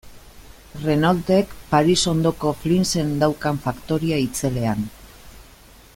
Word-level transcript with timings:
Renaultek 0.83 1.51
Paris 1.73 2.05
ondoko 2.13 2.55
Flinsen 2.63 3.13
daukan 3.25 3.61
faktoria 3.67 4.23
itzelean. 4.27 4.85